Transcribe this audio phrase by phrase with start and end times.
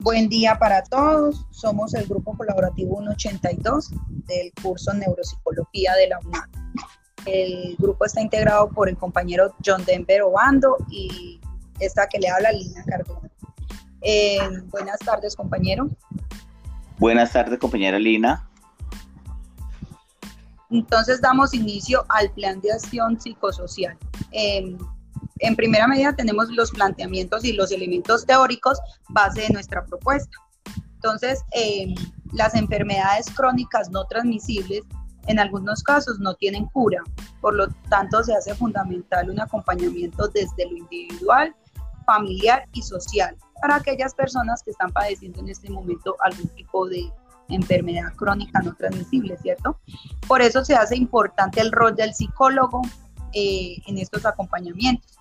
[0.00, 1.44] Buen día para todos.
[1.50, 3.90] Somos el grupo colaborativo 182
[4.26, 6.50] del curso Neuropsicología de la UNAM.
[7.26, 11.40] El grupo está integrado por el compañero John Denver Obando y
[11.80, 13.28] esta que le habla Lina Cardona.
[14.02, 14.38] Eh,
[14.70, 15.88] buenas tardes, compañero.
[16.98, 18.48] Buenas tardes, compañera Lina.
[20.70, 23.98] Entonces damos inicio al plan de acción psicosocial.
[24.30, 24.76] Eh,
[25.40, 28.78] en primera medida tenemos los planteamientos y los elementos teóricos
[29.08, 30.36] base de nuestra propuesta.
[30.94, 31.94] Entonces, em,
[32.32, 34.82] las enfermedades crónicas no transmisibles
[35.26, 37.02] en algunos casos no tienen cura,
[37.40, 41.54] por lo tanto se hace fundamental un acompañamiento desde lo individual,
[42.06, 47.12] familiar y social para aquellas personas que están padeciendo en este momento algún tipo de
[47.48, 49.78] enfermedad crónica no transmisible, ¿cierto?
[50.26, 52.82] Por eso se hace importante el rol del psicólogo
[53.32, 55.17] eh, en estos acompañamientos.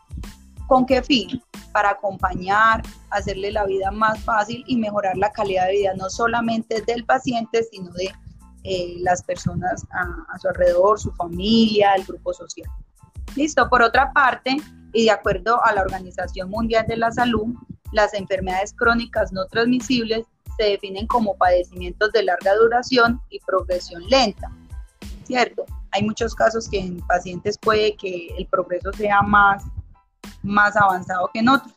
[0.68, 1.42] ¿Con qué fin?
[1.72, 6.82] Para acompañar, hacerle la vida más fácil y mejorar la calidad de vida no solamente
[6.82, 8.12] del paciente, sino de
[8.64, 12.70] eh, las personas a, su alrededor, su familia, el grupo social.
[13.36, 13.70] Listo.
[13.70, 14.58] Por otra parte,
[14.92, 17.56] y de acuerdo a la Organización Mundial de la Salud,
[17.94, 20.26] las enfermedades crónicas no transmisibles
[20.58, 24.52] se definen como padecimientos de larga duración y progresión lenta.
[25.24, 25.66] ¿Cierto?
[25.92, 29.64] Hay muchos casos que en pacientes puede que el progreso sea más
[30.44, 31.74] más avanzado que en otros,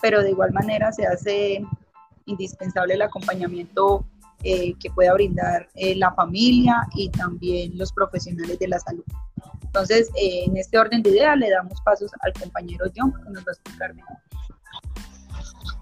[0.00, 1.64] pero de igual manera se hace
[2.26, 4.04] indispensable el acompañamiento
[4.46, 9.04] eh, que pueda brindar eh, la familia y también los profesionales de la salud.
[9.62, 13.42] Entonces, eh, en este orden de ideas, le damos pasos al compañero John, que nos
[13.42, 14.16] va a explicar mejor.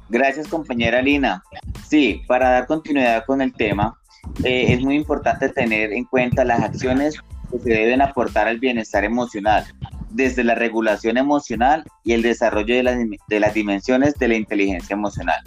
[0.08, 1.42] Gracias, compañera Lina.
[1.88, 3.98] Sí, para dar continuidad con el tema,
[4.44, 7.16] es muy importante tener en cuenta las acciones
[7.50, 9.64] que se deben aportar al bienestar emocional,
[10.12, 15.42] desde la regulación emocional y el desarrollo de, las dimensiones de la inteligencia emocional.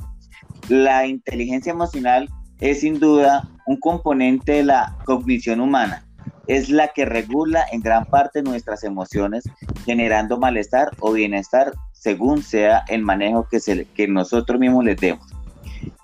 [0.70, 2.30] La inteligencia emocional
[2.60, 6.04] es sin duda un componente de la cognición humana.
[6.48, 9.44] Es la que regula en gran parte nuestras emociones,
[9.86, 15.35] generando malestar o bienestar según sea el manejo que, se, que nosotros mismos les demos.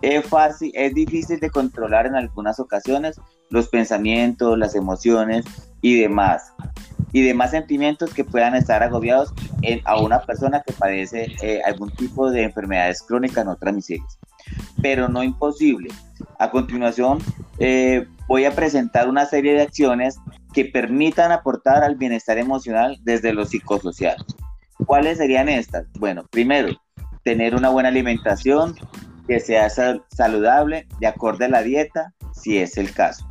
[0.01, 3.19] Es fácil, es difícil de controlar en algunas ocasiones
[3.49, 5.45] los pensamientos, las emociones
[5.81, 6.53] y demás
[7.13, 11.91] y demás sentimientos que puedan estar agobiados en, a una persona que padece eh, algún
[11.91, 14.17] tipo de enfermedades crónicas no transmisibles,
[14.81, 15.89] pero no imposible.
[16.39, 17.19] A continuación,
[17.59, 20.17] eh, voy a presentar una serie de acciones
[20.53, 24.15] que permitan aportar al bienestar emocional desde lo psicosocial.
[24.85, 25.85] ¿Cuáles serían estas?
[25.99, 26.69] Bueno, primero,
[27.23, 28.75] tener una buena alimentación
[29.27, 33.27] que sea saludable, de acuerdo a la dieta, si es el caso.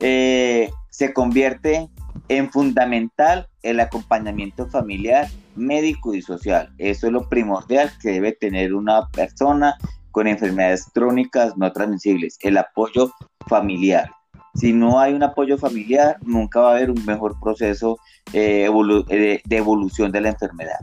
[0.00, 1.88] Eh, se convierte
[2.28, 6.72] en fundamental el acompañamiento familiar, médico y social.
[6.78, 9.76] Eso es lo primordial que debe tener una persona
[10.10, 13.12] con enfermedades crónicas no transmisibles, el apoyo
[13.48, 14.10] familiar.
[14.54, 17.98] Si no hay un apoyo familiar, nunca va a haber un mejor proceso
[18.32, 18.68] eh,
[19.10, 20.78] eh, de evolución de la enfermedad.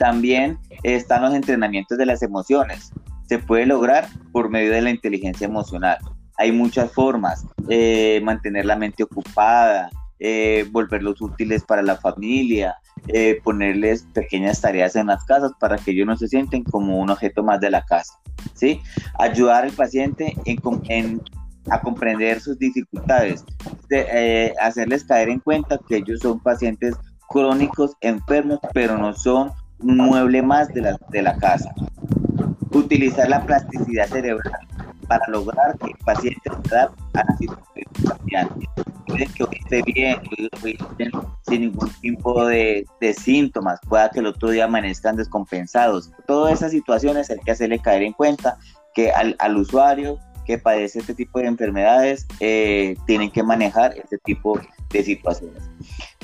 [0.00, 2.90] También están los entrenamientos de las emociones.
[3.28, 5.98] Se puede lograr por medio de la inteligencia emocional.
[6.38, 12.76] Hay muchas formas, eh, mantener la mente ocupada, eh, volverlos útiles para la familia,
[13.08, 17.10] eh, ponerles pequeñas tareas en las casas para que ellos no se sienten como un
[17.10, 18.14] objeto más de la casa,
[18.54, 18.80] ¿sí?
[19.18, 21.20] Ayudar al paciente en,
[21.68, 23.44] a comprender sus dificultades,
[24.62, 26.96] hacerles caer en cuenta que ellos son pacientes
[27.28, 31.72] crónicos, enfermos, pero no son mueble más de la, de la casa.
[32.72, 34.66] Utilizar la plasticidad cerebral
[35.08, 38.68] para lograr que el paciente se adapte a la situación cambiante.
[39.06, 40.20] Puede que hoy esté bien,
[40.62, 40.78] hoy,
[41.48, 46.12] sin ningún tipo de, de, síntomas, pueda que el otro día amanezcan descompensados.
[46.28, 48.56] Todas esas situaciones hay que hacerle caer en cuenta
[48.94, 54.18] que al, al usuario que padece este tipo de enfermedades eh, tienen que manejar este
[54.18, 55.62] tipo de situaciones.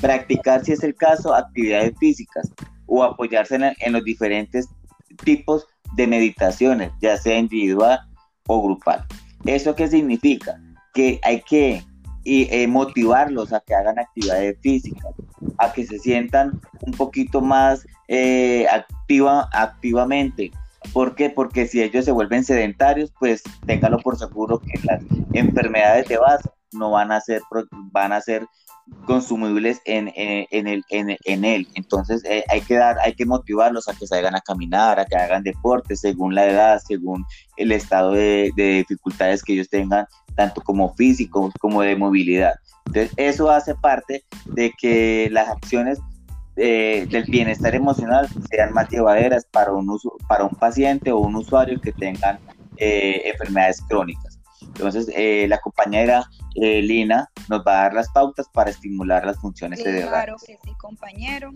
[0.00, 2.52] Practicar, si es el caso, actividades físicas
[2.86, 4.68] o apoyarse en, los diferentes
[5.24, 8.00] tipos de meditaciones, ya sea individual
[8.46, 9.04] o grupal.
[9.44, 10.60] ¿Eso qué significa?
[10.94, 11.84] Que hay que
[12.24, 15.14] eh, motivarlos a que hagan actividades físicas,
[15.58, 20.50] a que se sientan un poquito más eh, activa, activamente.
[20.92, 21.30] ¿Por qué?
[21.30, 25.02] Porque si ellos se vuelven sedentarios, pues téngalo por seguro que las
[25.32, 27.42] enfermedades de base no van a ser,
[27.92, 28.46] van a ser
[29.06, 31.68] consumibles en, en, el, en, él.
[31.74, 35.16] Entonces eh, hay, que dar, hay que motivarlos a que salgan a caminar, a que
[35.16, 37.24] hagan deporte según la edad, según
[37.56, 42.54] el estado de, dificultades que ellos tengan, tanto como físico como de movilidad.
[42.86, 45.98] Entonces eso hace parte de que las acciones
[46.56, 51.36] eh, del bienestar emocional sean más llevaderas para un, uso, para un paciente o un
[51.36, 52.38] usuario que tengan
[52.76, 54.25] eh, enfermedades crónicas.
[54.76, 59.78] Entonces, eh, la compañera Lina nos va a dar las pautas para estimular las funciones
[59.82, 60.10] cerebrales.
[60.10, 61.52] Claro que sí, compañero.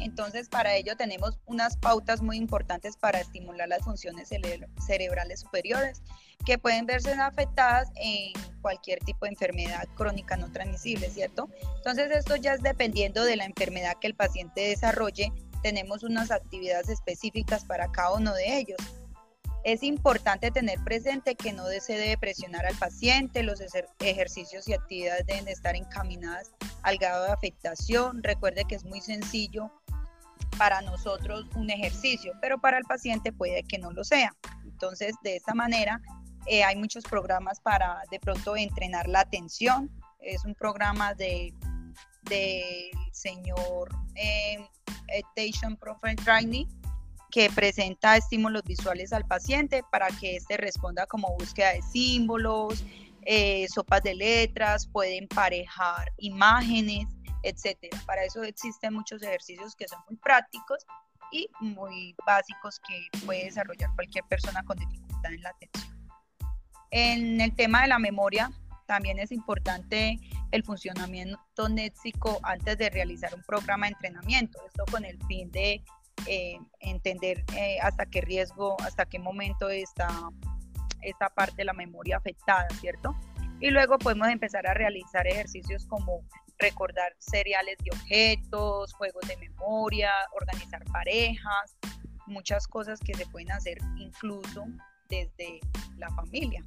[0.00, 4.28] Entonces, para ello tenemos unas pautas muy importantes para estimular las funciones
[4.78, 6.02] cerebrales superiores
[6.46, 8.32] que pueden verse afectadas en
[8.62, 11.50] cualquier tipo de enfermedad crónica no transmisible, ¿cierto?
[11.76, 15.32] Entonces, esto ya es dependiendo de la enfermedad que el paciente desarrolle,
[15.62, 18.78] tenemos unas actividades específicas para cada uno de ellos.
[19.62, 23.60] Es importante tener presente que no se debe presionar al paciente, los
[24.00, 26.50] ejercicios y actividades deben estar encaminadas
[26.82, 28.22] al grado de afectación.
[28.22, 29.70] Recuerde que es muy sencillo
[30.56, 34.34] para nosotros un ejercicio, pero para el paciente puede que no lo sea.
[34.64, 36.00] Entonces, de esta manera,
[36.46, 39.90] eh, hay muchos programas para de pronto entrenar la atención.
[40.20, 41.54] Es un programa de
[42.22, 44.58] del señor eh,
[45.18, 46.66] Attention Profile Training
[47.30, 52.84] que presenta estímulos visuales al paciente para que éste responda como búsqueda de símbolos,
[53.22, 57.06] eh, sopas de letras, puede emparejar imágenes,
[57.42, 58.00] etcétera.
[58.06, 60.84] Para eso existen muchos ejercicios que son muy prácticos
[61.32, 66.00] y muy básicos que puede desarrollar cualquier persona con dificultad en la atención.
[66.90, 68.50] En el tema de la memoria,
[68.86, 70.18] también es importante
[70.50, 74.58] el funcionamiento nétsico antes de realizar un programa de entrenamiento.
[74.66, 75.84] Esto con el fin de
[76.26, 80.08] eh, entender eh, hasta qué riesgo, hasta qué momento está
[81.02, 83.16] esta parte de la memoria afectada, ¿cierto?
[83.60, 86.22] Y luego podemos empezar a realizar ejercicios como
[86.58, 91.76] recordar seriales de objetos, juegos de memoria, organizar parejas,
[92.26, 94.64] muchas cosas que se pueden hacer incluso
[95.08, 95.60] desde
[95.96, 96.62] la familia.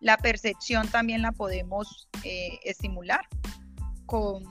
[0.00, 3.26] La percepción también la podemos eh, estimular
[4.06, 4.44] con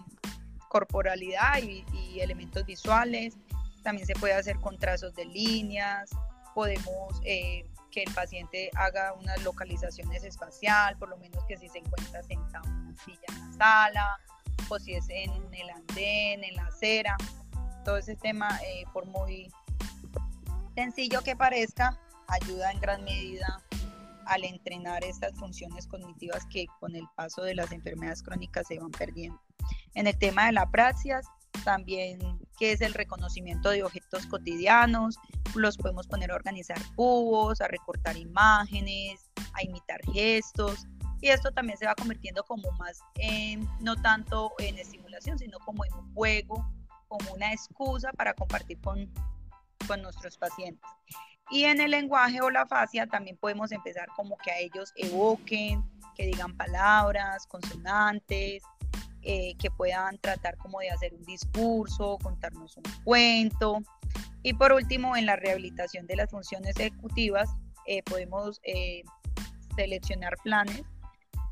[0.70, 1.86] corporalidad y,
[2.20, 3.38] elementos visuales.
[3.84, 6.10] También se puede hacer con trazos de líneas.
[6.54, 11.80] Podemos eh, que el paciente haga unas localizaciones espacial, por lo menos que si se
[11.80, 14.20] encuentra sentado en una silla en la sala,
[14.70, 17.16] o si es en el andén, en la acera.
[17.86, 19.52] Todo ese tema, eh, por muy
[20.76, 21.98] sencillo que parezca,
[22.28, 23.64] ayuda en gran medida
[24.26, 28.92] al entrenar estas funciones cognitivas que con el paso de las enfermedades crónicas se van
[28.92, 29.42] perdiendo.
[29.94, 31.26] En el tema de la praxias,
[31.64, 32.20] también
[32.58, 35.18] que es el reconocimiento de objetos cotidianos,
[35.56, 40.88] los podemos poner a organizar cubos, a recortar imágenes, a imitar gestos,
[41.22, 45.84] y esto también se va convirtiendo como más, en, no tanto en estimulación, sino como
[45.86, 46.70] en un juego,
[47.08, 49.12] como una excusa para compartir con,
[49.88, 50.90] con nuestros pacientes.
[51.50, 55.84] Y en el lenguaje o la fascia también podemos empezar como que a ellos evoquen,
[56.16, 58.64] que digan palabras, consonantes,
[59.30, 63.80] eh, que puedan tratar como de hacer un discurso, contarnos un cuento.
[64.42, 67.50] Y por último, en la rehabilitación de las funciones ejecutivas,
[67.88, 69.04] eh, podemos eh,
[69.76, 70.82] seleccionar planes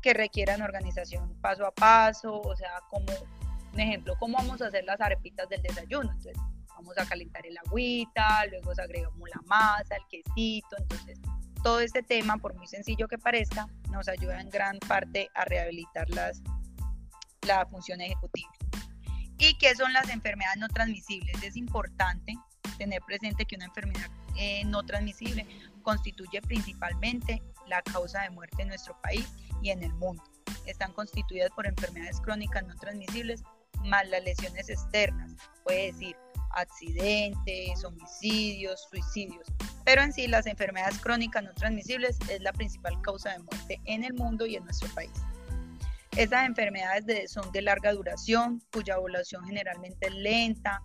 [0.00, 3.12] que requieran organización paso a paso, o sea, como
[3.74, 6.10] un ejemplo, cómo vamos a hacer las arepitas del desayuno.
[6.12, 6.38] Entonces,
[6.68, 11.20] vamos a calentar el agüita, luego agregamos la masa, el quesito, entonces
[11.62, 16.08] todo este tema, por muy sencillo que parezca, nos ayuda en gran parte a rehabilitar
[16.08, 16.40] las,
[17.46, 18.50] la función ejecutiva.
[19.38, 21.42] ¿Y qué son las enfermedades no transmisibles?
[21.42, 22.34] Es importante
[22.78, 25.46] tener presente que una enfermedad eh, no transmisible
[25.82, 29.28] constituye principalmente la causa de muerte en nuestro país
[29.62, 30.22] y en el mundo.
[30.66, 33.42] Están constituidas por enfermedades crónicas no transmisibles
[33.84, 35.32] más las lesiones externas,
[35.64, 36.16] puede decir
[36.50, 39.46] accidentes, homicidios, suicidios.
[39.84, 44.02] Pero en sí las enfermedades crónicas no transmisibles es la principal causa de muerte en
[44.04, 45.12] el mundo y en nuestro país.
[46.16, 50.82] Estas enfermedades son de larga duración, cuya evolución generalmente es lenta.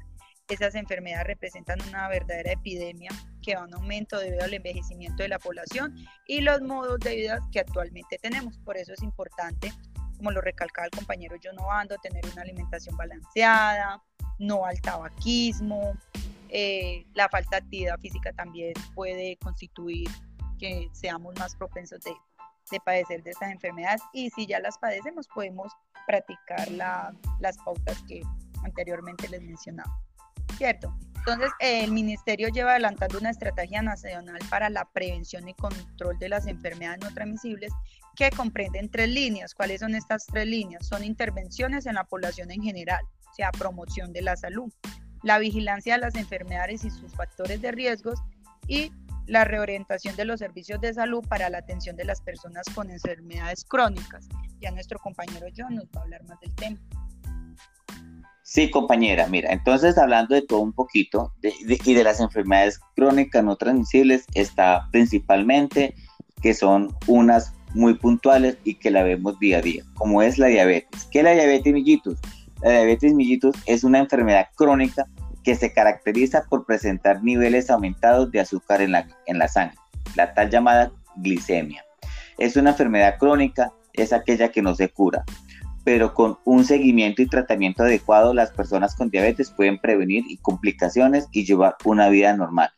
[0.50, 3.12] Esas enfermedades representan una verdadera epidemia
[3.42, 5.96] que va en aumento debido al envejecimiento de la población
[6.28, 8.58] y los modos de vida que actualmente tenemos.
[8.60, 9.72] Por eso es importante,
[10.18, 14.04] como lo recalcaba el compañero John Obando, tener una alimentación balanceada,
[14.38, 15.94] no al tabaquismo.
[16.50, 20.10] Eh, la falta de actividad física también puede constituir
[20.60, 22.12] que seamos más propensos de,
[22.80, 25.72] padecer de estas enfermedades y si ya las padecemos podemos
[26.08, 28.22] practicar las pautas que
[28.64, 29.96] anteriormente les mencionaba.
[30.58, 30.94] ¿Cierto?
[31.22, 36.48] Entonces, el ministerio lleva adelantando una estrategia nacional para la prevención y control de las
[36.48, 37.72] enfermedades no transmisibles
[38.16, 39.54] que comprenden tres líneas.
[39.54, 40.88] ¿Cuáles son estas tres líneas?
[40.88, 44.74] Son intervenciones en la población en general, o sea, promoción de la salud,
[45.22, 48.20] la vigilancia de las enfermedades y sus factores de riesgos
[48.68, 48.92] y
[49.32, 53.64] la reorientación de los servicios de salud para la atención de las personas con enfermedades
[53.64, 54.28] crónicas.
[54.60, 56.78] Ya nuestro compañero John nos va a hablar más del tema.
[58.44, 63.56] Sí, compañera, mira, entonces hablando de todo un poquito y de las enfermedades crónicas no
[63.56, 65.96] transmisibles, está principalmente
[66.42, 70.48] que son unas muy puntuales y que la vemos día a día, como es la
[70.48, 71.08] diabetes.
[71.10, 72.20] ¿Qué es la diabetes mellitus?
[72.62, 75.08] La diabetes mellitus es una enfermedad crónica
[75.44, 79.78] que se caracteriza por presentar niveles aumentados de azúcar en la, en la sangre,
[80.16, 81.84] la tal llamada glicemia.
[82.38, 85.24] Es una enfermedad crónica, es aquella que no se cura,
[85.84, 91.46] pero con un seguimiento y tratamiento adecuado las personas con diabetes pueden prevenir complicaciones y
[91.46, 92.70] llevar una vida normal.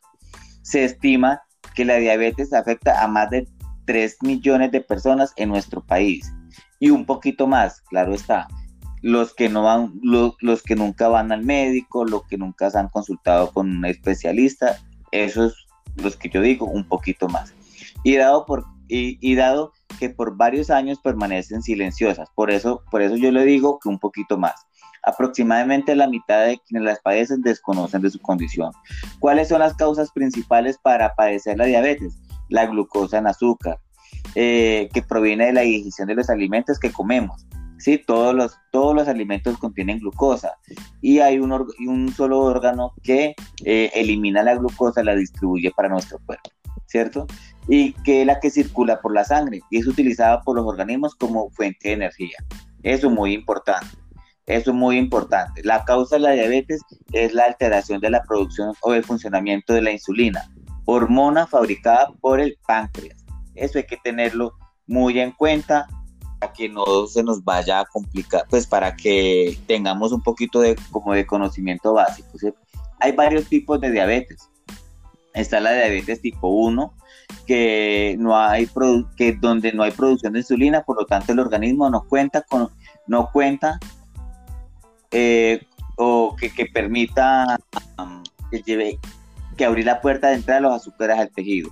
[0.62, 1.42] Se estima
[1.74, 3.46] que la diabetes afecta a más de
[3.86, 6.32] 3 millones de personas en nuestro país
[6.80, 8.48] y un poquito más, claro está.
[9.04, 12.88] Los que, no van, los, que nunca van al médico, los que nunca se han
[12.88, 14.78] consultado con un especialista,
[15.12, 17.52] esos los que yo digo, un poquito más.
[18.02, 23.02] Y dado, por, y, y dado que por varios años permanecen silenciosas, por eso, por
[23.02, 24.54] eso yo le digo que un poquito más.
[25.02, 28.72] Aproximadamente la mitad de quienes las padecen desconocen de su condición.
[29.18, 32.18] ¿Cuáles son las causas principales para padecer la diabetes?
[32.48, 33.78] La glucosa en azúcar,
[34.34, 37.46] eh, que proviene de la digestión de los alimentos que comemos.
[37.84, 37.98] ¿Sí?
[37.98, 40.54] Todos, los, todos los alimentos contienen glucosa
[41.02, 46.50] y hay un, solo órgano que eh, elimina la glucosa, la distribuye para nuestro cuerpo,
[46.86, 47.26] ¿cierto?
[47.68, 51.14] Y que es la que circula por la sangre y es utilizada por los organismos
[51.14, 52.38] como fuente de energía.
[52.82, 53.86] Eso es muy importante.
[54.46, 55.62] Eso es muy importante.
[55.62, 56.80] La causa de la diabetes
[57.12, 60.50] es la alteración de la producción o el funcionamiento de la insulina,
[60.86, 63.24] hormona fabricada por el páncreas.
[63.54, 64.54] Eso hay que tenerlo
[64.86, 65.86] muy en cuenta
[66.52, 71.14] que no se nos vaya a complicar, pues para que tengamos un poquito de como
[71.14, 72.28] de conocimiento básico.
[73.00, 74.48] Hay varios tipos de diabetes.
[75.32, 76.94] Está la diabetes tipo 1,
[77.46, 78.68] que no hay
[79.16, 82.70] que donde no hay producción de insulina, por lo tanto el organismo no cuenta con
[83.06, 83.78] no cuenta
[85.10, 85.64] eh,
[85.96, 87.58] o que, permita
[87.98, 88.98] um, que lleve
[89.56, 91.70] que abrir la puerta de entrada de los azúcares al tejido.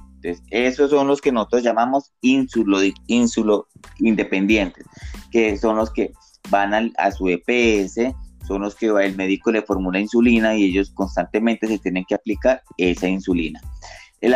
[0.50, 4.85] Esos son los que nosotros llamamos insulo, insulo independientes,
[5.31, 6.12] que son los que
[6.50, 8.14] van a su EPS,
[8.47, 12.62] son los que el médico le formula insulina y ellos constantemente se tienen que aplicar
[12.76, 13.61] esa insulina.
[14.21, 14.31] El,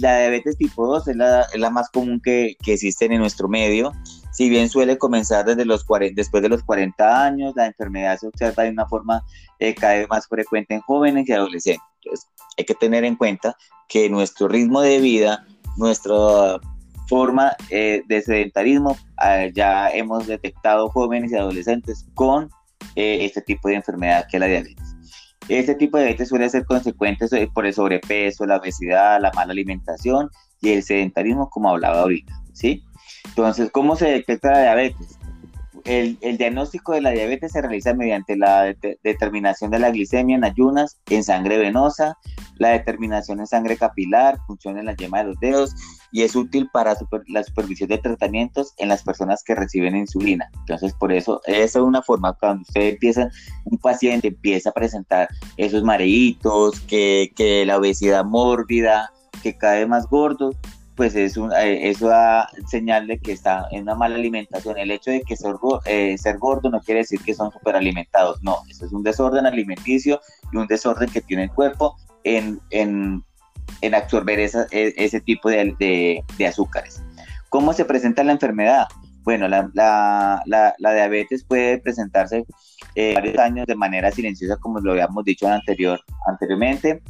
[0.00, 3.46] la diabetes tipo 2 es la, es la más común que, que existe en nuestro
[3.46, 3.92] medio
[4.38, 8.28] si bien suele comenzar desde los 40, después de los 40 años, la enfermedad se
[8.28, 9.24] observa de una forma
[9.58, 12.28] eh, cada vez más frecuente en jóvenes y adolescentes.
[12.58, 13.56] Hay que tener en cuenta
[13.88, 15.46] que nuestro ritmo de vida,
[15.76, 16.60] nuestra
[17.08, 22.50] forma eh, de sedentarismo, eh, ya hemos detectado jóvenes y adolescentes con
[22.94, 24.96] este tipo de enfermedad que es la diabetes.
[25.48, 30.28] Este tipo de diabetes suele ser consecuente por el sobrepeso, la obesidad, la mala alimentación
[30.60, 32.82] y el sedentarismo, como hablaba ahorita, ¿sí?
[33.24, 35.17] Entonces, ¿cómo se detecta la diabetes?
[35.88, 41.00] El, diagnóstico de la diabetes se realiza mediante la determinación de la glicemia en ayunas,
[41.08, 42.18] en sangre venosa,
[42.58, 45.74] la determinación en sangre capilar, función en la yema de los dedos
[46.12, 46.94] y es útil para
[47.28, 50.50] la supervisión de tratamientos en las personas que reciben insulina.
[50.60, 53.30] Entonces, por eso, esa es una forma cuando usted empieza,
[53.64, 59.10] un paciente empieza a presentar esos mareitos, que, que la obesidad mórbida,
[59.42, 60.50] que cae más gordo,
[60.98, 64.76] pues es un, eh, eso da señal de que está en una mala alimentación.
[64.76, 68.58] El hecho de que ser, eh, ser gordo no quiere decir que son superalimentados, no,
[68.68, 70.20] eso es un desorden alimenticio
[70.52, 73.22] y un desorden que tiene el cuerpo en, en,
[73.80, 75.72] en absorber esa, e, ese tipo de,
[76.36, 77.00] de, azúcares.
[77.48, 78.88] ¿Cómo se presenta la enfermedad?
[79.22, 82.44] Bueno, la, la, la, diabetes puede presentarse
[82.96, 87.02] eh, varios años de manera silenciosa, como lo habíamos dicho anterior, anteriormente.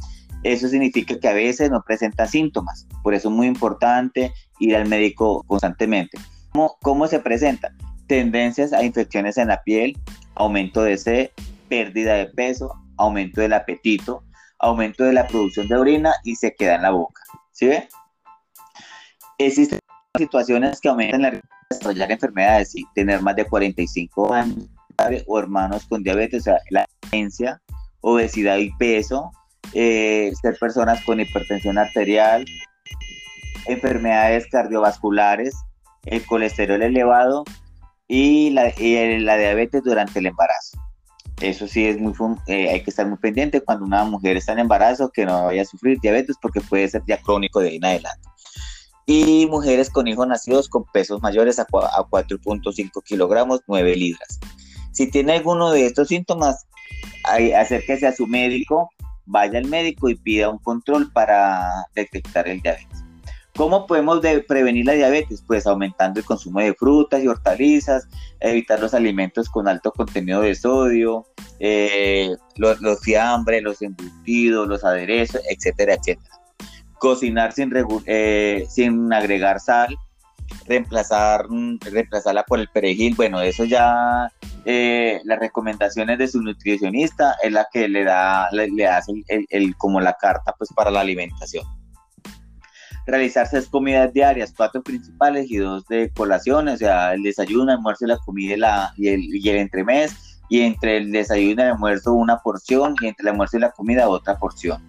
[0.43, 4.87] Eso significa que a veces no presenta síntomas, por eso es muy importante ir al
[4.87, 6.17] médico constantemente.
[6.51, 7.73] ¿Cómo, cómo se presenta?
[8.07, 9.97] Tendencias a infecciones en la piel,
[10.35, 11.29] aumento de sed,
[11.67, 14.23] pérdida de peso, aumento del apetito,
[14.59, 17.21] aumento de la producción de orina y se queda en la boca.
[17.51, 17.87] ¿Sí ve?
[19.37, 19.79] Existen
[20.17, 24.69] situaciones que aumentan la riesgo de desarrollar enfermedades y tener más de 45 años
[25.27, 27.61] o hermanos con diabetes, o sea, la demencia,
[28.01, 29.31] obesidad y peso,
[29.73, 32.45] eh, ser personas con hipertensión arterial,
[33.67, 35.53] enfermedades cardiovasculares,
[36.05, 37.43] el colesterol elevado
[38.07, 40.77] y la, diabetes durante el embarazo.
[41.39, 42.13] Eso sí es muy
[42.47, 45.61] eh, hay que estar muy pendiente cuando una mujer está en embarazo que no vaya
[45.61, 48.27] a sufrir diabetes porque puede ser ya crónico de ahí en adelante.
[49.05, 54.39] Y mujeres con hijos nacidos con pesos mayores a, a 4.5 kilogramos, 9 libras.
[54.91, 56.67] Si tiene alguno de estos síntomas,
[57.23, 58.89] acérquese a su médico
[59.29, 63.03] vaya al médico y pida un control para detectar el diabetes.
[63.55, 65.43] ¿Cómo podemos prevenir la diabetes?
[65.45, 68.07] Pues aumentando el consumo de frutas y hortalizas,
[68.39, 71.25] evitar los alimentos con alto contenido de sodio,
[71.59, 76.39] eh, los, los fiambres, los embutidos, los aderezos, etcétera, etcétera.
[76.99, 77.73] cocinar sin,
[78.05, 79.97] eh, sin agregar sal,
[80.65, 81.45] reemplazar,
[81.81, 84.31] reemplazarla por el perejil, bueno, eso ya
[84.65, 89.99] eh, las recomendaciones de su nutricionista es la que le da, le, hace el, como
[89.99, 91.65] la carta pues para la alimentación.
[93.07, 97.77] Realizar seis comidas diarias, cuatro principales y dos de colación, o sea, el desayuno, el
[97.77, 101.65] almuerzo la comida y, la, y, el, y el entremés, y entre el desayuno y
[101.65, 104.83] el almuerzo una porción, y entre el almuerzo y la comida otra porción.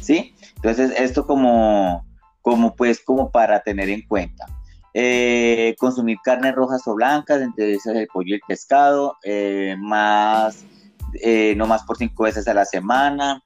[0.00, 0.34] ¿Sí?
[0.56, 2.04] Entonces, esto como,
[2.42, 4.46] como pues, como para tener en cuenta.
[4.92, 10.64] Eh, consumir carnes rojas o blancas, entre esas el pollo y el pescado, eh, más,
[11.22, 13.40] eh, no más por cinco veces a la semana,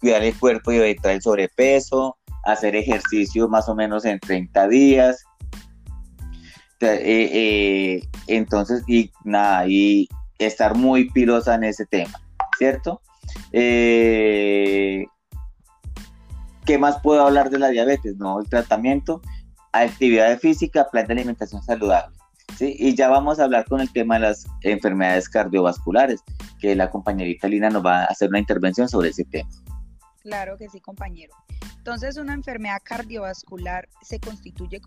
[0.00, 5.22] cuidar el cuerpo y evitar el sobrepeso, hacer ejercicio más o menos en 30 días.
[8.26, 12.20] entonces, y nada, y estar muy pilosa en ese tema,
[12.58, 13.00] ¿cierto?
[13.52, 15.08] ¿Qué
[16.78, 18.16] más puedo hablar de la diabetes?
[18.16, 19.20] No, el tratamiento
[19.80, 22.14] actividad física, plan de alimentación saludable.
[22.56, 22.76] ¿sí?
[22.78, 26.20] Y ya vamos a hablar con el tema de las enfermedades cardiovasculares,
[26.60, 29.48] que la compañerita Lina nos va a hacer una intervención sobre ese tema.
[30.22, 31.32] Claro que sí, compañero.
[31.76, 34.80] Entonces, una enfermedad cardiovascular se constituye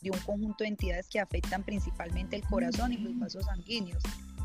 [0.00, 4.00] de un conjunto de entidades que afectan principalmente el corazón y los vasos sanguíneos.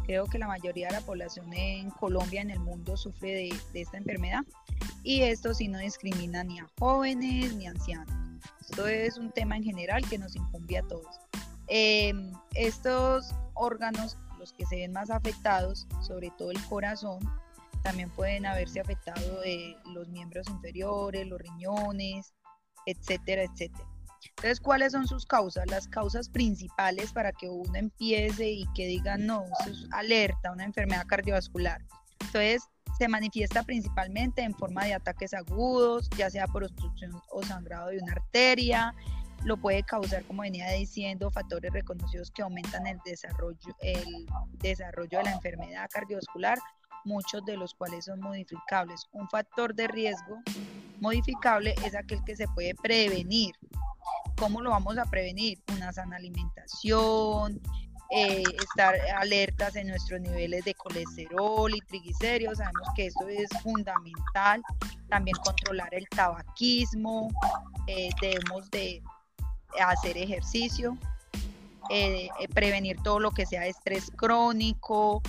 [0.06, 3.82] Creo que la mayoría de la población en Colombia, en el mundo, sufre de, de
[3.82, 4.42] esta enfermedad
[5.04, 8.31] y esto sí no discrimina ni a jóvenes ni a ancianos.
[8.62, 11.20] Esto es un tema en general que nos incumbe a todos.
[11.68, 17.20] Em, estos órganos, los que se ven más afectados, sobre todo el corazón,
[17.84, 22.34] también pueden haberse afectado eh, los miembros inferiores, los riñones,
[22.86, 23.88] etcétera, etcétera.
[24.30, 25.66] Entonces, ¿cuáles son sus causas?
[25.68, 30.66] Las causas principales para que uno empiece y que diga, no, eso es alerta, una
[30.66, 31.82] enfermedad cardiovascular.
[32.22, 32.64] Entonces,
[32.98, 37.98] se manifiesta principalmente en forma de ataques agudos, ya sea por obstrucción o sangrado de
[37.98, 38.94] una arteria.
[39.44, 44.28] Lo puede causar, como venía diciendo, factores reconocidos que aumentan el desarrollo, el
[44.60, 46.60] desarrollo de la enfermedad cardiovascular,
[47.04, 49.08] muchos de los cuales son modificables.
[49.14, 50.38] Un factor de riesgo
[51.00, 53.56] modificable es aquel que se puede prevenir.
[54.38, 55.60] ¿Cómo lo vamos a prevenir?
[55.74, 57.60] Una sana alimentación,
[58.14, 62.58] eh, estar alertas en nuestros niveles de colesterol y triglicéridos.
[62.58, 64.62] Sabemos que eso es fundamental.
[65.10, 67.30] También controlar el tabaquismo.
[67.88, 69.02] Eh, debemos de
[69.80, 70.98] hacer ejercicio.
[71.90, 75.22] Eh, prevenir todo lo que sea estrés crónico,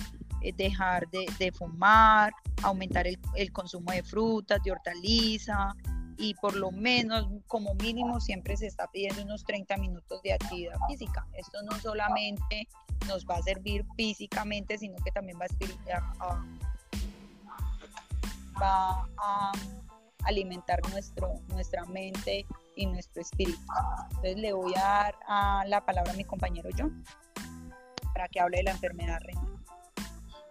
[0.55, 5.73] dejar de, fumar, aumentar el, el, consumo de frutas, de hortaliza,
[6.17, 10.77] y por lo menos como mínimo siempre se está pidiendo unos 30 minutos de actividad
[10.87, 11.27] física.
[11.33, 12.67] Esto no solamente
[13.07, 15.45] nos va a servir físicamente, sino que también va
[18.59, 19.51] a, a
[20.25, 22.45] alimentar nuestro, nuestra mente
[22.75, 23.59] y nuestro espíritu.
[24.09, 24.81] Entonces le voy a
[25.27, 27.03] dar la palabra a mi compañero John
[28.13, 29.53] para que hable de la enfermedad renal.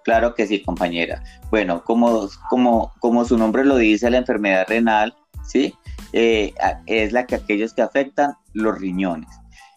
[0.05, 1.23] Claro que sí, compañera.
[1.51, 5.75] Bueno, como, como, como su nombre lo dice, la enfermedad renal ¿sí?
[6.13, 6.53] Eh,
[6.87, 9.29] es la que aquellos que afectan los riñones.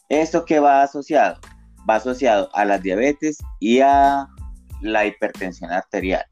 [0.10, 1.40] ¿Esto qué va asociado?
[1.90, 4.28] Va asociado a la diabetes y a
[4.82, 6.26] la hipertensión arterial,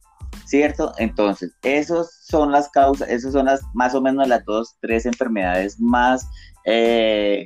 [0.45, 0.93] ¿cierto?
[0.97, 5.79] Entonces, esas son las causas, esas son las más o menos las dos, tres enfermedades
[5.79, 6.27] más
[6.65, 7.45] eh,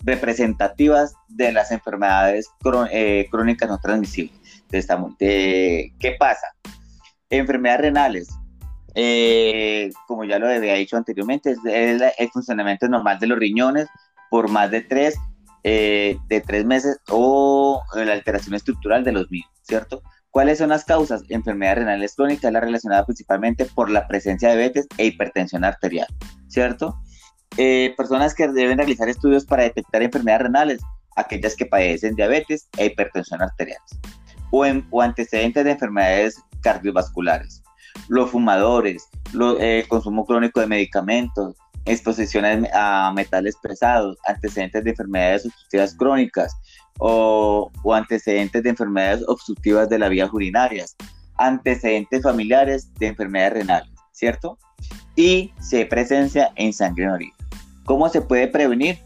[0.00, 2.50] representativas de las enfermedades
[2.90, 4.64] eh, crónicas no transmisibles.
[5.18, 6.46] ¿Qué pasa?
[7.28, 8.28] Enfermedades renales,
[8.94, 13.88] eh, como ya lo había dicho anteriormente, es el, funcionamiento normal de los riñones
[14.30, 15.16] por más de tres,
[15.64, 20.02] eh, de tres meses o la alteración estructural de los mismos, ¿cierto?
[20.30, 21.22] ¿Cuáles son las causas?
[21.28, 26.06] Enfermedad renales crónica, la relacionada principalmente por la presencia de diabetes e hipertensión arterial,
[26.48, 26.96] ¿cierto?
[27.56, 30.80] Eh, personas que deben realizar estudios para detectar enfermedades renales,
[31.16, 33.80] aquellas que padecen diabetes e hipertensión arterial,
[34.52, 37.62] o, o antecedentes de enfermedades cardiovasculares
[38.10, 45.46] los fumadores, el eh, consumo crónico de medicamentos, exposiciones a metales pesados, antecedentes de enfermedades
[45.46, 46.56] obstructivas crónicas
[46.98, 50.96] o, antecedentes de enfermedades obstructivas de la vía urinarias,
[51.38, 54.58] antecedentes familiares de enfermedades renales, ¿cierto?
[55.14, 57.34] Y se presencia en sangre en orina.
[57.84, 58.98] ¿Cómo se puede prevenir?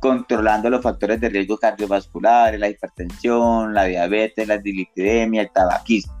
[0.00, 6.15] Controlando los factores de riesgo cardiovasculares, la hipertensión, la diabetes, la dislipidemia, el tabaquismo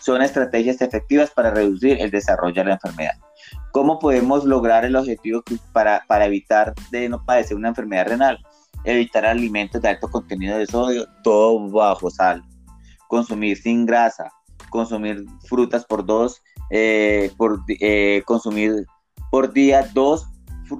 [0.00, 3.12] son estrategias efectivas para reducir el desarrollo de la enfermedad.
[3.72, 8.38] ¿Cómo podemos lograr el objetivo para, para evitar de no padecer una enfermedad renal?
[8.84, 12.42] Evitar alimentos de alto contenido de sodio, todo bajo sal.
[13.08, 14.30] Consumir sin grasa.
[14.70, 18.86] Consumir frutas por dos, eh, por, eh, consumir
[19.30, 20.26] por día dos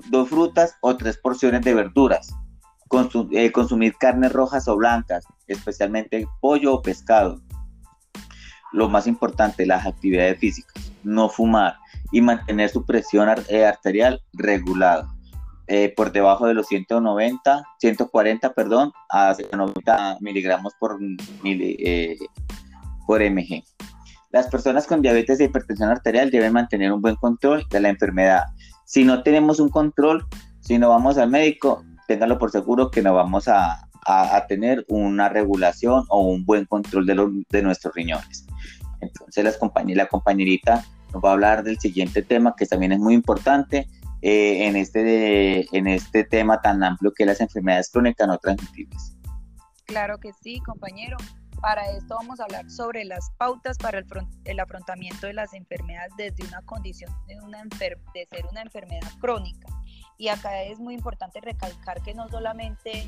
[0.09, 2.33] dos frutas o tres porciones de verduras.
[3.33, 7.41] Eh, consumir carnes rojas o blancas, especialmente pollo o pescado.
[8.73, 10.93] Lo más importante, las actividades físicas.
[11.03, 11.77] No fumar
[12.13, 15.09] y mantener su presión eh, arterial regulada.
[15.73, 20.99] Eh, por debajo de los 190, 140, perdón, a 90 miligramos por,
[23.07, 23.63] por mg.
[24.33, 28.45] Las personas con diabetes e hipertensión arterial deben mantener un buen control de la enfermedad.
[28.85, 30.27] Si no tenemos un control,
[30.61, 33.87] si no vamos al médico, ténganlo por seguro que no vamos a,
[34.49, 38.45] tener una regulación o un buen control de, de nuestros riñones.
[39.01, 43.15] Entonces las la compañerita nos va a hablar del siguiente tema que también es muy
[43.15, 43.89] importante
[44.23, 49.17] eh, en, este en este tema tan amplio que es las enfermedades crónicas no transmitibles.
[49.87, 51.17] Claro que sí, compañero.
[51.61, 54.07] Para esto vamos a hablar sobre las pautas para el,
[54.45, 59.69] el afrontamiento de las enfermedades desde una condición de, una de ser una enfermedad crónica.
[60.17, 63.07] Y acá es muy importante recalcar que no solamente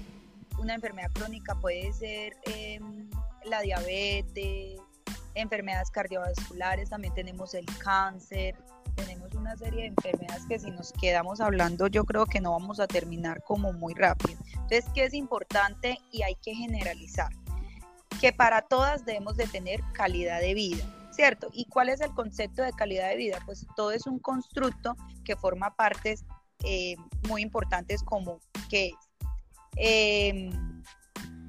[0.58, 3.08] una enfermedad crónica puede ser em,
[3.44, 4.80] la diabetes,
[5.34, 8.56] enfermedades cardiovasculares, también tenemos el cáncer,
[8.94, 12.80] tenemos una serie de enfermedades que si nos quedamos hablando yo creo que no vamos
[12.80, 14.38] a terminar como muy rápido.
[14.52, 17.30] Entonces, ¿qué es importante y hay que generalizar?
[18.20, 20.84] Que para todas debemos de tener calidad de vida.
[21.10, 21.48] ¿Cierto?
[21.52, 23.38] ¿Y cuál es el concepto de calidad de vida?
[23.44, 26.24] Pues todo es un constructo que forma partes
[26.64, 26.96] eh,
[27.28, 28.40] muy importantes como
[28.70, 28.92] que
[29.76, 30.82] em,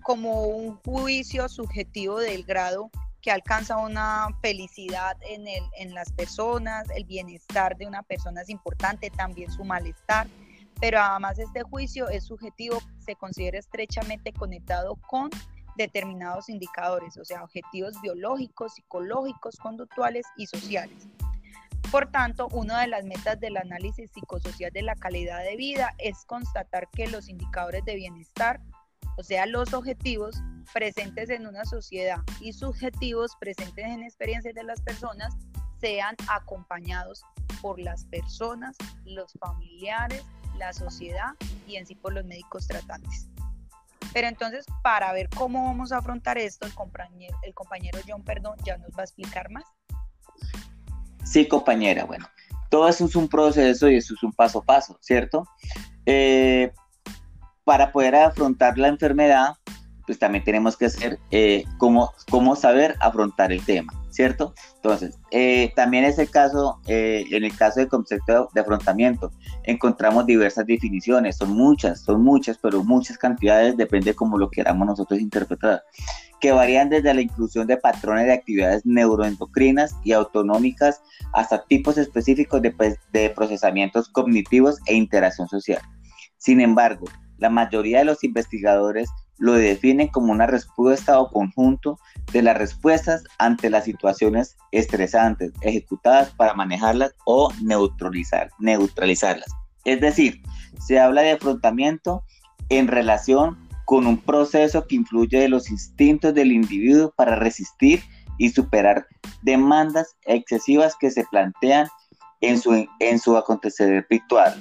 [0.01, 2.91] como un juicio subjetivo del grado
[3.23, 8.49] que alcanza una felicidad en, el, en las personas, el bienestar de una persona es
[8.49, 10.27] importante, también su malestar,
[10.81, 15.29] pero además este juicio es subjetivo, se considera estrechamente conectado con
[15.77, 21.07] determinados indicadores, o sea, objetivos biológicos, psicológicos, conductuales y sociales.
[21.91, 26.25] Por tanto, una de las metas del análisis psicosocial de la calidad de vida es
[26.25, 28.59] constatar que los indicadores de bienestar,
[29.17, 34.81] o sea, los objetivos presentes en una sociedad y subjetivos presentes en experiencias de las
[34.81, 35.33] personas,
[35.79, 37.23] sean acompañados
[37.61, 40.23] por las personas, los familiares,
[40.57, 41.31] la sociedad
[41.67, 43.27] y en sí por los médicos tratantes.
[44.13, 46.73] Pero entonces, para ver cómo vamos a afrontar esto, el
[47.53, 49.65] compañero, John Perdón ya nos va a explicar más.
[51.25, 52.27] Sí, compañera, bueno,
[52.69, 55.47] todo eso es un proceso y eso es un paso a paso, ¿cierto?
[56.05, 56.71] Eh,
[57.63, 59.55] para poder afrontar la enfermedad,
[60.05, 62.13] pues también tenemos que hacer eh, cómo,
[62.55, 64.53] saber afrontar el tema, ¿cierto?
[64.75, 69.31] Entonces, eh, también es el caso, eh, en el caso del concepto de afrontamiento,
[69.63, 75.19] encontramos diversas definiciones, son muchas, son muchas, pero muchas cantidades, depende cómo lo queramos nosotros
[75.19, 75.83] interpretar
[76.39, 82.61] que varían desde la inclusión de patrones de actividades neuroendocrinas y autonómicas hasta tipos específicos
[82.61, 85.81] de, de procesamientos cognitivos e interacción social.
[86.37, 87.05] Sin embargo,
[87.37, 89.09] la mayoría de los investigadores
[89.43, 91.99] lo definen como una respuesta o conjunto
[92.31, 99.49] de las respuestas ante las situaciones estresantes ejecutadas para manejarlas o neutralizar, neutralizarlas.
[99.83, 100.41] Es decir,
[100.79, 102.23] se habla de afrontamiento
[102.69, 108.01] en relación con un proceso que influye de los instintos del individuo para resistir
[108.37, 109.07] y superar
[109.41, 111.89] demandas excesivas que se plantean
[112.39, 114.55] en su, en su acontecer ritual.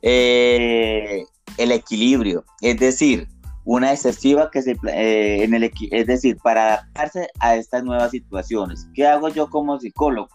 [0.00, 1.26] Eh,
[1.58, 3.28] el equilibrio, es decir,
[3.64, 8.86] una excesiva que se eh, en el es decir, para adaptarse a estas nuevas situaciones.
[8.94, 10.28] ¿Qué hago yo como psicólogo?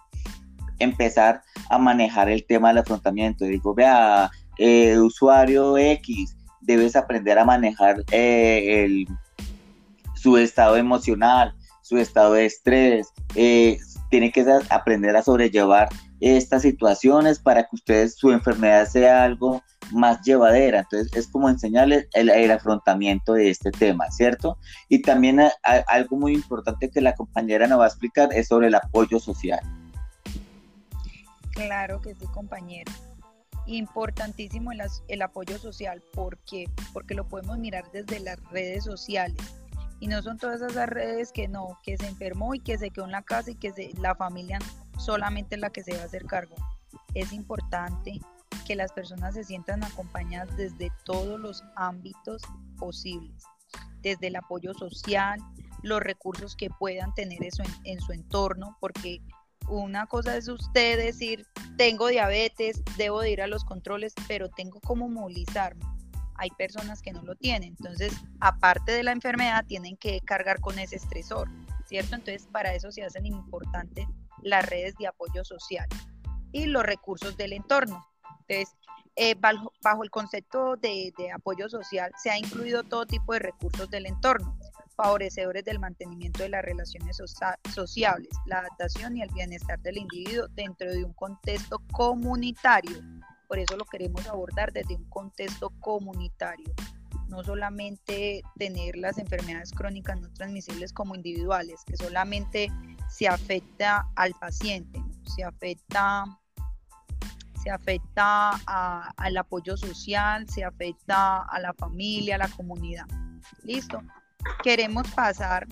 [0.80, 3.46] Empezar a manejar el tema del afrontamiento.
[3.46, 9.06] Digo, vea, eh, usuario X, debes aprender a manejar eh,
[10.16, 15.90] su estado emocional, su estado de estrés, eh, tiene que aprender a sobrellevar
[16.20, 20.80] estas situaciones para que ustedes su enfermedad sea algo más llevadera.
[20.80, 24.58] Entonces es como enseñarles el, afrontamiento de este tema, ¿cierto?
[24.88, 25.40] Y también
[25.88, 29.60] algo muy importante que la compañera nos va a explicar es sobre el apoyo social.
[31.54, 32.92] Claro que sí, compañero
[33.66, 39.38] importantísimo el, el apoyo social porque porque lo podemos mirar desde las redes sociales
[40.00, 43.06] y no son todas esas redes que no que se enfermó y que se quedó
[43.06, 44.60] en la casa y que se, la familia
[44.98, 46.56] solamente es la que se va a hacer cargo
[47.14, 48.20] es importante
[48.66, 52.42] que las personas se sientan acompañadas desde todos los ámbitos
[52.78, 53.44] posibles
[54.02, 55.40] desde el apoyo social
[55.82, 57.40] los recursos que puedan tener
[57.84, 59.22] en, su entorno porque
[59.68, 61.46] una cosa es usted decir,
[61.78, 65.86] tengo diabetes, debo de ir a los controles, pero tengo cómo movilizarme.
[66.36, 67.76] Hay personas que no lo tienen.
[67.78, 71.50] Entonces, aparte de la enfermedad, tienen que cargar con ese estresor,
[71.86, 72.16] ¿cierto?
[72.16, 74.08] Entonces, para eso se hacen importantes
[74.42, 75.88] las redes de apoyo social
[76.52, 78.09] y los recursos del entorno.
[78.50, 78.76] Entonces,
[79.16, 84.06] eh, bajo, el concepto de, apoyo social se ha incluido todo tipo de recursos del
[84.06, 84.58] entorno,
[84.96, 87.22] favorecedores del mantenimiento de las relaciones
[87.74, 92.98] sociables, la adaptación y el bienestar del individuo dentro de un contexto comunitario.
[93.48, 96.74] Por eso lo queremos abordar desde un contexto comunitario
[97.28, 102.72] no solamente tener las enfermedades crónicas no transmisibles como individuales, que solamente
[103.08, 105.00] se afecta al paciente,
[105.36, 106.26] se afecta
[107.70, 108.50] se afecta
[109.18, 113.06] al apoyo social, se afecta a la familia, a la comunidad.
[113.64, 114.02] Listo.
[114.64, 115.68] Queremos pasar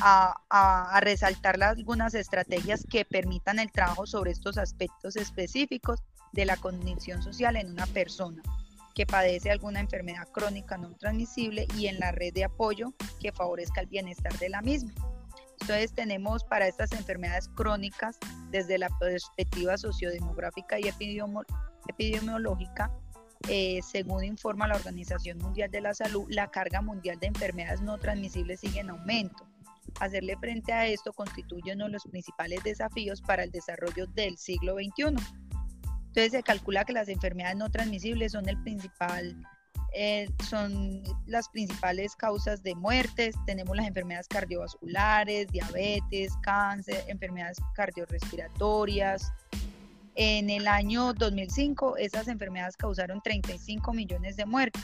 [0.00, 6.00] a, a, resaltar algunas estrategias que permitan el trabajo sobre estos aspectos específicos
[6.32, 8.42] de la condición social en una persona
[8.94, 13.82] que padece alguna enfermedad crónica no transmisible y en la red de apoyo que favorezca
[13.82, 14.92] el bienestar de la misma.
[15.60, 18.18] Entonces tenemos para estas enfermedades crónicas,
[18.50, 20.88] desde la perspectiva sociodemográfica y
[21.88, 22.90] epidemiológica,
[23.48, 27.98] eh, según informa la Organización Mundial de la Salud, la carga mundial de enfermedades no
[27.98, 29.46] transmisibles sigue en aumento.
[29.98, 34.74] Hacerle frente a esto constituye uno de los principales desafíos para el desarrollo del siglo
[34.74, 35.16] XXI.
[36.08, 39.36] Entonces se calcula que las enfermedades no transmisibles son el principal
[39.92, 43.34] eh, son las principales causas de muertes.
[43.46, 49.32] Tenemos las enfermedades cardiovasculares, diabetes, cáncer, enfermedades cardiorrespiratorias.
[50.14, 54.82] En el año 2005, esas enfermedades causaron 35 millones de muertes,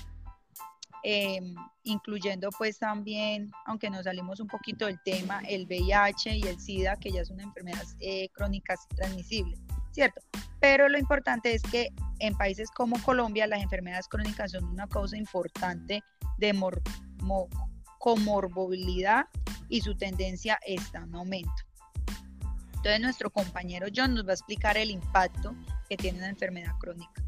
[1.03, 6.59] em, incluyendo pues también, aunque nos salimos un poquito del tema, el VIH y el
[6.61, 9.66] SIDA, que ya son enfermedades eh, crónicas transmisibles.
[9.97, 10.21] ¿Cierto?
[10.61, 15.17] Pero lo importante es que en países como Colombia las enfermedades crónicas son una causa
[15.17, 16.03] importante
[16.37, 16.55] de
[17.99, 19.25] comorbilidad
[19.71, 21.51] y su tendencia está en aumento.
[22.75, 25.55] Entonces nuestro compañero John nos va a explicar el impacto
[25.89, 27.25] que tiene una enfermedad crónica.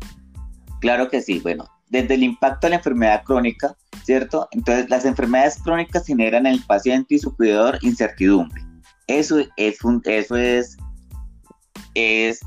[0.83, 4.47] Claro que sí, bueno, desde el impacto de la enfermedad crónica, ¿cierto?
[4.53, 8.63] Entonces las enfermedades crónicas generan en el paciente y su cuidador incertidumbre.
[9.07, 10.77] Eso es, eso es,
[11.95, 12.41] es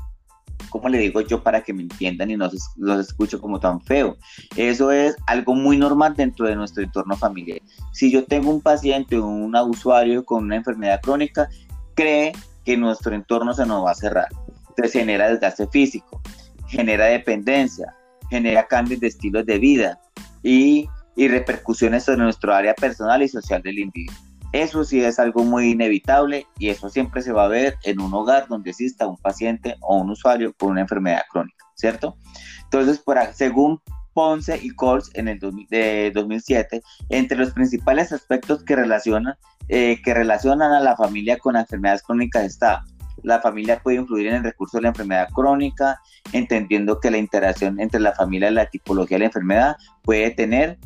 [0.72, 4.16] ¿cómo le digo yo para que me entiendan y no los escucho como tan feo?
[4.56, 7.60] Eso es algo muy normal dentro de nuestro entorno familiar.
[7.92, 11.48] Si yo tengo un paciente o un usuario con una enfermedad crónica,
[11.94, 12.32] cree
[12.64, 14.28] que nuestro entorno se nos va a cerrar.
[14.70, 16.22] Entonces genera desgaste físico,
[16.68, 17.94] genera dependencia,
[18.30, 20.00] genera cambios de estilos de vida
[20.42, 24.31] y, y repercusiones sobre nuestro área personal y social del individuo.
[24.52, 28.12] Eso sí es algo muy inevitable y eso siempre se va a ver en un
[28.12, 32.16] hogar donde exista un paciente o un usuario con una enfermedad crónica, ¿cierto?
[32.64, 33.80] Entonces, por, según
[34.12, 35.38] Ponce y Coles en el
[35.70, 39.34] de 2007, entre los principales aspectos que relacionan,
[39.68, 42.84] eh, que relacionan a la familia con enfermedades crónicas está
[43.22, 46.00] la familia puede influir en el recurso de la enfermedad crónica,
[46.32, 50.78] entendiendo que la interacción entre la familia y la tipología de la enfermedad puede tener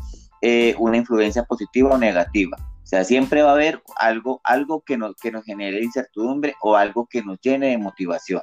[0.42, 2.56] eh, una influencia positiva o negativa.
[2.86, 6.76] O sea, siempre va a haber algo, algo que, nos, que nos genere incertidumbre o
[6.76, 8.40] algo que nos llene de motivación.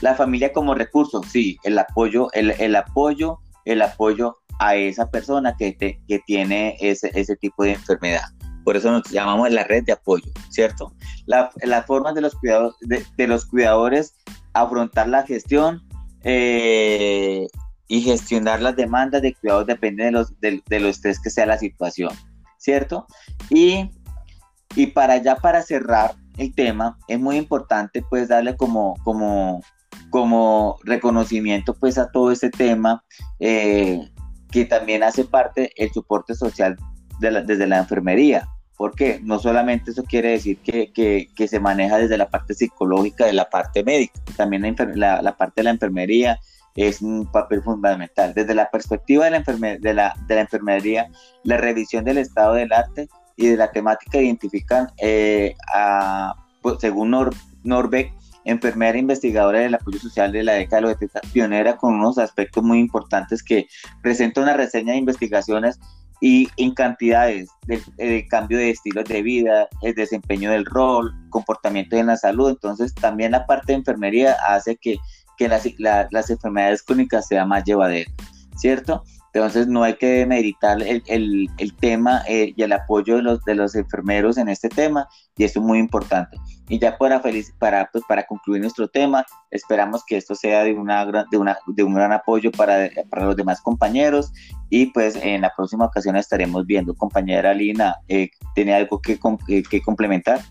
[0.00, 5.76] La familia como recurso, sí, el apoyo, el, apoyo, el apoyo a esa persona que,
[5.76, 8.24] que tiene ese, ese tipo de enfermedad.
[8.64, 10.90] Por eso nos llamamos la red de apoyo, ¿cierto?
[11.26, 14.14] La, las formas de los, cuidados, de, los cuidadores
[14.54, 15.82] afrontar la gestión
[16.22, 17.46] eh,
[17.86, 22.08] y gestionar las demandas de cuidados depende de los, de, de que sea la situación.
[22.64, 23.06] ¿Cierto?
[23.50, 23.90] Y,
[24.74, 29.62] y para ya para cerrar el tema, es muy importante pues darle como, como,
[30.08, 33.04] como reconocimiento pues a todo este tema
[33.38, 34.00] eh,
[34.50, 36.76] que también hace parte el soporte social
[37.20, 38.48] desde la enfermería.
[38.76, 43.32] Porque no solamente eso quiere decir que, que, se maneja desde la parte psicológica, de
[43.32, 46.40] la parte médica, también la, la parte de la enfermería,
[46.74, 48.34] es un papel fundamental.
[48.34, 49.40] Desde la perspectiva de la,
[49.80, 51.08] de la, de la enfermería,
[51.44, 57.16] la revisión del estado del arte y de la temática identifican, eh, a, pues, según
[57.62, 58.12] Norbeck,
[58.44, 62.62] enfermera investigadora del apoyo social de la década de los 70, pionera con unos aspectos
[62.62, 63.66] muy importantes que
[64.02, 65.80] presenta una reseña de investigaciones
[66.20, 72.06] y en cantidades de, cambio de estilos de vida, el desempeño del rol, comportamiento en
[72.06, 72.50] la salud.
[72.50, 74.96] Entonces, también la parte de enfermería hace que
[75.36, 78.10] que las, las enfermedades crónicas sea más llevadera,
[78.56, 79.02] ¿cierto?
[79.34, 83.44] Entonces no hay que meditar el, el, el tema eh, y el apoyo de los,
[83.44, 86.38] de los enfermeros en este tema y eso es muy importante.
[86.68, 90.74] Y ya para, feliz, para, pues, para concluir nuestro tema, esperamos que esto sea de,
[90.74, 94.32] una, de, una, de un gran apoyo para, para los demás compañeros
[94.70, 96.94] y pues en la próxima ocasión estaremos viendo.
[96.94, 99.18] Compañera Lina, eh, ¿tiene algo que,
[99.68, 100.42] que complementar?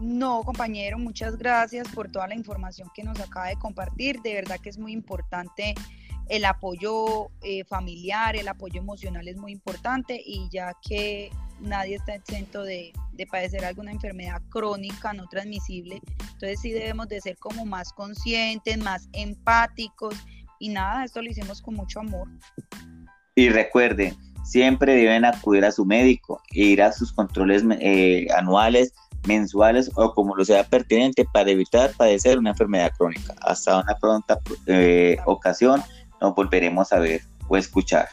[0.00, 4.20] No, compañero, muchas gracias por toda la información que nos acaba de compartir.
[4.22, 5.74] De verdad que es muy importante
[6.28, 12.14] el apoyo eh, familiar, el apoyo emocional es muy importante y ya que nadie está
[12.14, 17.64] exento de, de, padecer alguna enfermedad crónica no transmisible, entonces sí debemos de ser como
[17.64, 20.14] más conscientes, más empáticos
[20.58, 22.28] y nada, esto lo hicimos con mucho amor.
[23.34, 28.92] Y recuerden, siempre deben acudir a su médico e ir a sus controles eh, anuales,
[29.26, 33.34] mensuales o como lo sea pertinente para evitar padecer una enfermedad crónica.
[33.40, 35.82] Hasta una pronta eh, ocasión
[36.20, 38.08] nos volveremos a ver o escuchar.